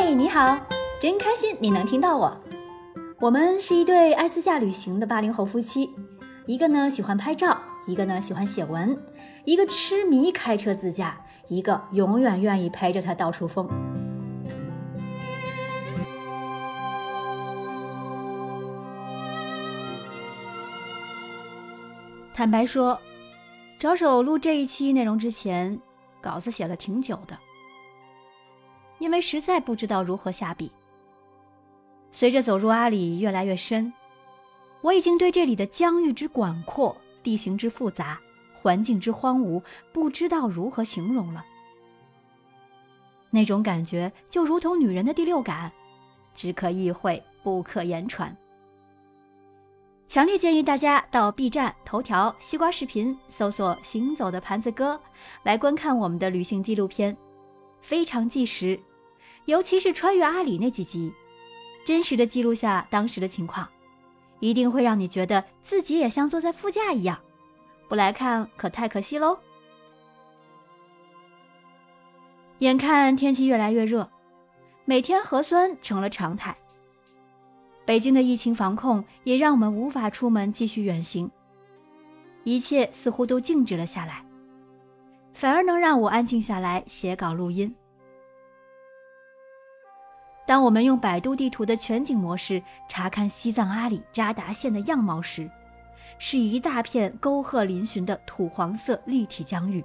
[0.00, 0.56] 嗨，你好，
[1.00, 2.40] 真开心你能听到我。
[3.18, 5.90] 我们是一对爱自驾旅行的八零后夫妻，
[6.46, 8.96] 一个呢喜欢拍照，一个呢喜欢写文，
[9.44, 13.68] 一个痴迷开车自驾，一个永远愿意陪着他到处疯。
[22.32, 22.96] 坦白说，
[23.80, 25.76] 着手录这一期内容之前，
[26.20, 27.36] 稿子写了挺久的。
[28.98, 30.70] 因为实在不知道如何下笔。
[32.10, 33.92] 随着走入阿里越来越深，
[34.80, 38.18] 我已经对这里的疆域之广阔、地形之复杂、
[38.54, 41.44] 环境之荒芜，不知道如何形容了。
[43.30, 45.70] 那种感觉就如同女人的第六感，
[46.34, 48.34] 只可意会，不可言传。
[50.06, 54.98] 强烈建议大家到 B 站、头条、西瓜视频搜索“行走的盘子哥”，
[55.44, 57.14] 来观看我们的旅行纪录片，
[57.82, 58.80] 非常纪实。
[59.48, 61.10] 尤其是穿越阿里那几集，
[61.82, 63.66] 真实的记录下当时的情况，
[64.40, 67.18] 一定会让你觉得自己也像坐在副驾一样。
[67.88, 69.38] 不来看可太可惜喽。
[72.58, 74.10] 眼看天气越来越热，
[74.84, 76.54] 每天核酸成了常态。
[77.86, 81.30] 北京的疫情防控也让我们无法出门继续远行，
[82.44, 84.22] 一切似乎都静止了下来，
[85.32, 87.74] 反而能让我安静下来写稿录音。
[90.48, 95.46] 当我们用百度地图的全景模式查看西藏阿里扎达县的样貌时，
[96.18, 99.84] 是一大片沟壑嶙峋的土黄色立体疆域。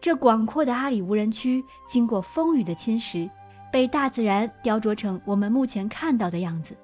[0.00, 3.30] 这广阔的阿里无人区，经过风雨的侵蚀，
[3.70, 6.76] 被大自然雕琢成我们目前看到的样子。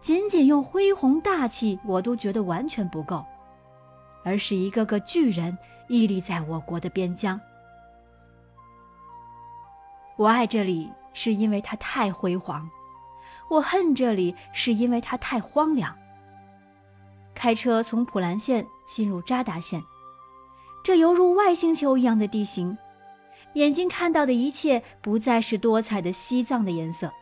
[0.00, 3.24] 仅仅用恢宏大气，我都觉得完全不够，
[4.24, 7.40] 而是一个个巨人屹立在我国的边疆。
[10.18, 12.68] 我爱这里，是因为它太辉煌；
[13.48, 15.96] 我恨这里，是因为它太荒凉。
[17.36, 19.80] 开车从普兰县进入扎达县，
[20.82, 22.76] 这犹如外星球一样的地形，
[23.52, 27.12] 眼睛看到的一切不再是多彩的西藏的颜色，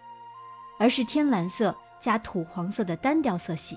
[0.79, 3.77] 而是天蓝色加土黄色的单调色系。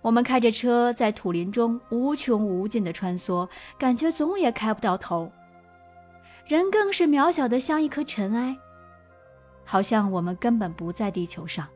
[0.00, 5.28] 我们开着车在土林中无穷无尽的穿梭，感觉总也开不到头。
[6.46, 8.56] 人更是渺小的像一颗尘埃，
[9.64, 11.66] 好像我们根本不在地球上。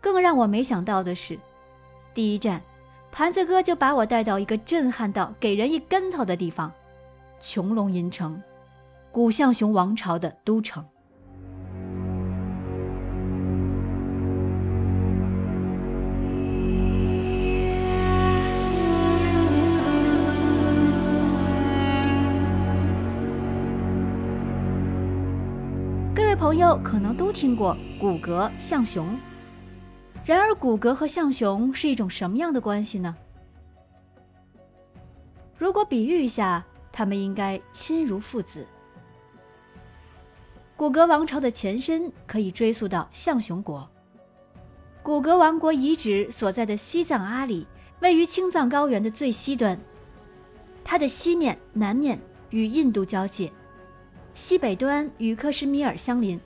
[0.00, 1.38] 更让我没想到的是，
[2.14, 2.62] 第一站，
[3.10, 6.70] 盘子哥就把我带到一个震撼到给人一跟头的地方——
[7.40, 8.40] 穹窿银城，
[9.10, 10.84] 古象雄王朝的都城。
[26.38, 29.18] 朋友可能都听过骨骼象雄，
[30.24, 33.12] 然而骨骼和象雄是一种什么样的关系呢？
[35.56, 38.64] 如果比喻一下，他们应该亲如父子。
[40.76, 43.90] 骨骼王朝的前身可以追溯到象雄国。
[45.02, 47.66] 骨骼王国遗址所在的西藏阿里，
[47.98, 49.76] 位于青藏高原的最西端，
[50.84, 52.16] 它的西面、南面
[52.50, 53.50] 与印度交界。
[54.38, 56.40] 西北端与克什米尔相邻，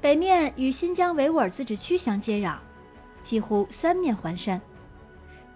[0.00, 2.58] 北面与新疆维吾尔自治区相接壤，
[3.24, 4.60] 几乎三面环山，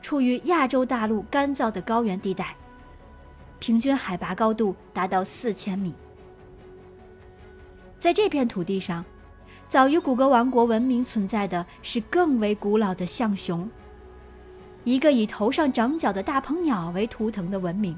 [0.03, 2.57] 处于亚洲大陆干燥的高原地带，
[3.61, 5.95] 平均海拔高度达到四千米。
[8.01, 9.05] 在这片土地上，
[9.69, 13.71] 早于古格王国文明存在的是更为古老的象雄，
[14.83, 17.97] 一个以头上长角的大鹏鸟为图腾的文明。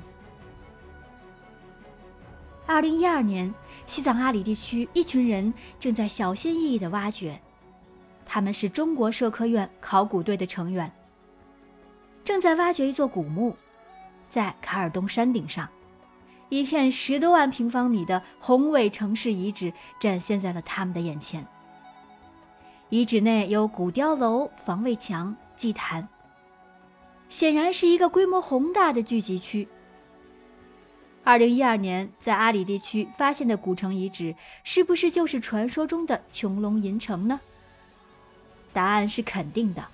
[2.67, 3.53] 二零一二年，
[3.85, 7.39] 西藏阿里地区一群人正在小心翼翼地挖掘，
[8.25, 10.91] 他们是中国社科院考古队的成员，
[12.25, 13.55] 正在挖掘一座古墓，
[14.31, 15.69] 在卡尔东山顶上，
[16.49, 21.47] 一片十多万平方米的宏伟城市遗址展现在了他们的眼前。
[22.89, 26.09] 遗址内有古碉楼、防卫墙、祭坛，
[27.29, 29.69] 显然是一个规模宏大的聚集区。
[31.25, 37.41] 二零一二年在阿里地区发现的古城遗址，是不是就是传说中的穹窿银城呢？
[38.75, 39.87] 答案是肯定的。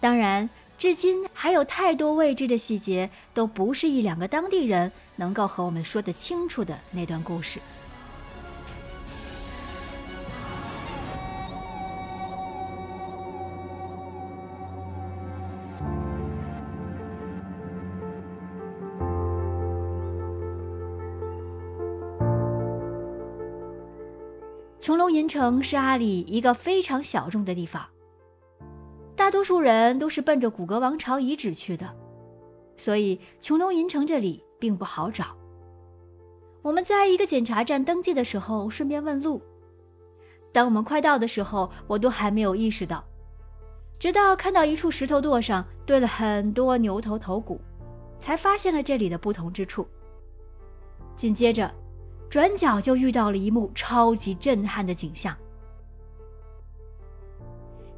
[0.00, 7.60] 当然，至今还有太多未知的细节，都不是一两个当地人能够和我们说得清楚的那段故事。
[24.82, 27.86] 琼楼银城是阿里一个非常小众的地方，
[29.14, 31.88] 大多数人都是奔着古格王朝遗址去的，
[32.76, 35.36] 所以琼楼银城这里并不好找。
[36.62, 39.40] 我们在一个检查站登记的时候，顺便问路。
[40.50, 43.04] 当我们快到的时候，我都还没有意识到，
[44.00, 47.60] 直到看到一处石头垛上堆了很多牛头头骨，
[48.18, 49.86] 才发现了这里的不同之处。
[51.14, 51.72] 紧接着。
[52.32, 55.36] 转角就遇到了一幕超级震撼的景象：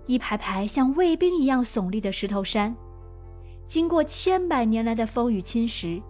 [0.07, 2.75] 一排排像卫兵一样耸立的石头山，
[3.65, 6.03] 经过千百年来的风雨侵蚀，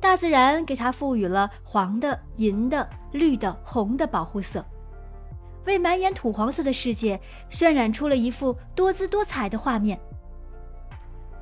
[0.00, 4.64] 大自然给它赋予了黄的、银的、绿的、红的保护色，
[5.66, 7.20] 为满眼土黄色的世界
[7.50, 10.00] 渲染出了一幅多姿多彩的画面。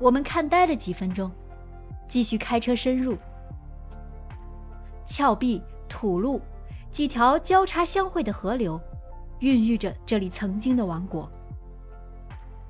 [0.01, 1.31] 我们看呆了几分钟，
[2.09, 3.17] 继续开车深入
[5.05, 5.63] 峭壁。
[5.87, 6.41] 土路，
[6.91, 8.79] 几条交叉相会的河流，
[9.39, 11.29] 孕育着这里曾经的王国。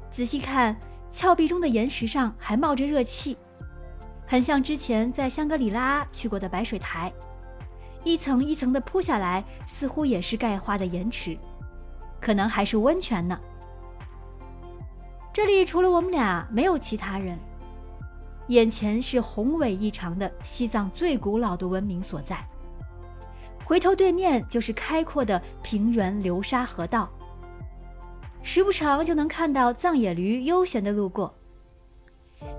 [0.10, 0.75] 仔细看，
[1.12, 3.38] 峭壁中的岩石上还冒着热气，
[4.25, 7.12] 很像之前在香格里拉去过的白水台，
[8.04, 11.38] 一层一层的铺下来，似乎也是钙化的岩池，
[12.21, 13.39] 可能还是温泉呢。
[15.31, 17.38] 这里除了我们俩，没有其他人。
[18.48, 22.45] 眼前是宏伟异常的西藏最古老的文明所在。
[23.65, 27.10] 回头对面就是开阔的平原流沙河道，
[28.42, 31.33] 时不常就能看到藏野驴悠闲的路过。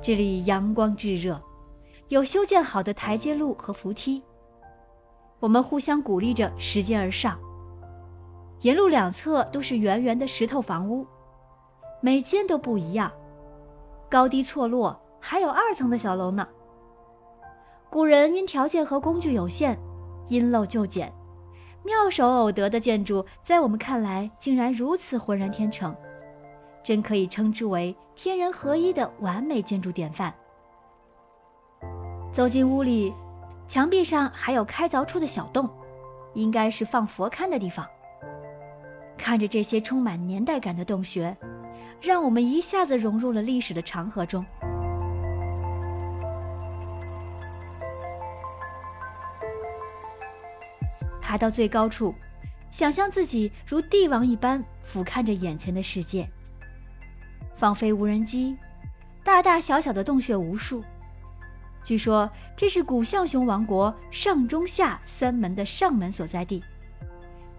[0.01, 1.41] 这里阳光炙热，
[2.09, 4.23] 有修建好的台阶路和扶梯，
[5.41, 7.39] 我们互相鼓励着拾阶而上。
[8.61, 11.07] 沿路两侧都是圆圆的石头房屋，
[12.01, 13.13] 每间都不一样，
[14.11, 16.49] 高低错落，还有二层的小楼呢。
[17.91, 19.79] 古人因条件和工具有限。
[20.29, 21.13] 因陋就简，
[21.83, 25.95] 妙手偶得的建筑，在我们看来竟然如此浑然天成，
[26.83, 30.33] 真可以称之为天人合一的完美建筑典范。
[32.33, 33.15] 走进屋里，
[33.69, 35.69] 墙壁上还有开凿出的小洞，
[36.33, 37.87] 应该是放佛龛的地方。
[39.17, 41.37] 看着这些充满年代感的洞穴，
[42.01, 44.45] 让我们一下子融入了历史的长河中。
[51.35, 52.15] 爬到最高处，
[52.71, 56.31] 想象自己如帝王一般俯瞰着眼前的世界。
[57.57, 58.57] 放飞无人机，
[59.25, 60.85] 大大小小的洞穴无数。
[61.83, 66.63] 据说这是古象雄王国上中下三门的上门所在地。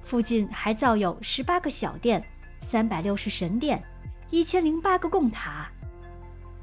[0.02, 2.26] 附近还造有十八个小殿、
[2.62, 3.84] 三百六十神殿、
[4.30, 5.70] 一千零八个贡塔。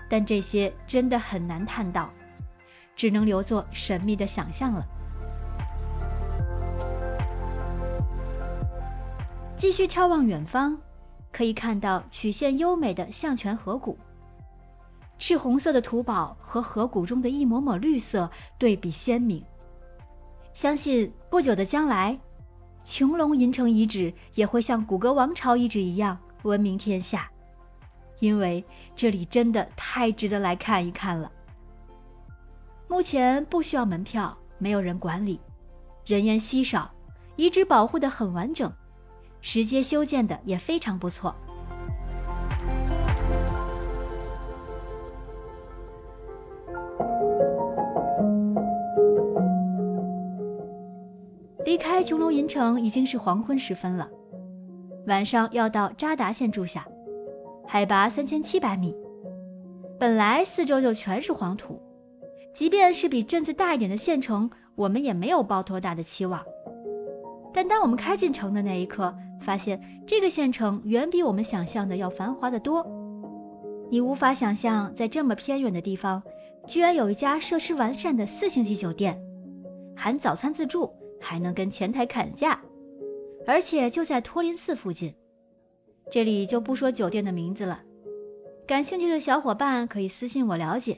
[0.09, 2.11] 但这些真的很难探到，
[2.97, 4.83] 只能留作神秘的想象了。
[9.63, 10.77] 继续眺望远方，
[11.31, 13.97] 可以看到曲线优美的象泉河谷。
[15.21, 18.29] 赤红色的土堡和河谷中的一抹抹绿色
[18.59, 19.41] 对比鲜明。
[20.53, 22.19] 相信不久的将来，
[22.85, 27.31] 穹隆银城遗址也会像古格王朝遗址一样闻名天下，
[28.19, 28.65] 因为
[28.97, 31.31] 这里真的太值得来看一看了。
[32.89, 35.39] 目前不需要门票，没有人管理，
[36.05, 36.91] 人烟稀少，
[37.37, 38.69] 遗址保护的很完整。
[39.43, 41.35] 石阶修建的也非常不错。
[51.65, 54.09] 离开琼楼银城已经是黄昏时分了，
[55.07, 56.87] 晚上要到扎达县住下，
[57.67, 58.95] 海拔三千七百米。
[59.99, 61.81] 本来四周就全是黄土，
[62.55, 66.45] 即便是比镇子大一点的县城，我们也没有抱多大的期望。
[67.53, 72.87] 但当我们开进城的那一刻，发现这个县城远比我们想象的要繁华的多。
[73.91, 76.23] 你无法想象，在这么偏远的地方，
[76.67, 79.21] 居然有一家设施完善的四星级酒店，
[79.95, 80.91] 含早餐自助，
[81.21, 82.59] 还能跟前台砍价，
[83.47, 85.15] 而且就在托林寺附近。
[86.11, 87.83] 这里就不说酒店的名字了，
[88.67, 90.97] 感兴趣的小伙伴可以私信我了解。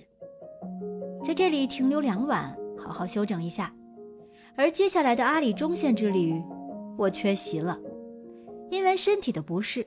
[1.24, 3.74] 在这里停留两晚，好好休整一下。
[4.56, 6.42] 而接下来的阿里中线之旅，
[6.96, 7.78] 我缺席了，
[8.70, 9.86] 因为身体的不适。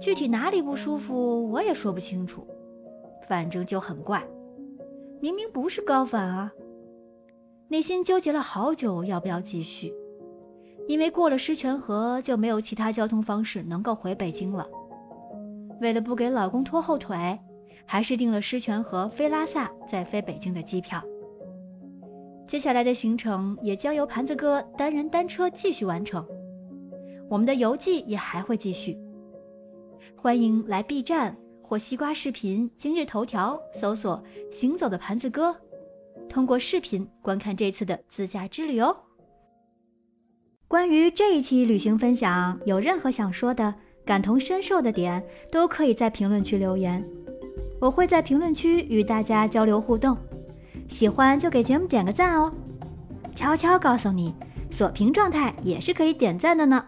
[0.00, 2.46] 具体哪里不舒服，我也说不清楚，
[3.26, 4.22] 反正就很怪。
[5.20, 6.52] 明明不是高反啊！
[7.68, 9.94] 内心纠结了好久，要不要继续？
[10.86, 14.68] 因为过了狮泉河，就没有其他交通方式能够回北京了。
[15.80, 17.38] 为了不给老公拖后腿，
[17.86, 21.02] 还是订了狮泉河飞拉萨再飞北京的机票。
[22.46, 26.24] 接下来的行程也将由盘子哥单人单车继续完成。
[27.28, 28.96] 我们的游记也还会继续。
[30.14, 34.22] 欢迎来 B 站或西瓜视频、今日头条搜索
[34.52, 35.56] “行走的盘子哥”，
[36.28, 38.94] 通过视频观看这次的自驾之旅哦。
[40.68, 43.74] 关于这一期旅行分享，有任何想说的、
[44.04, 47.02] 感同身受的点，都可以在评论区留言，
[47.80, 50.16] 我会在评论区与大家交流互动。
[50.88, 52.52] 喜欢就给节目点个赞哦。
[53.34, 54.34] 悄悄告诉你，
[54.70, 56.84] 锁屏状态也是可以点赞的呢。